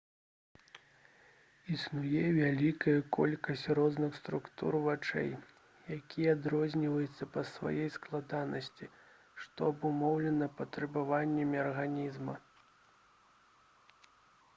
[1.73, 5.29] існуе вялікая колькасць розных структур вачэй
[5.97, 8.91] якія адрозніваюцца па сваёй складанасці
[9.45, 12.35] што абумоўлена патрабаваннямі арганізма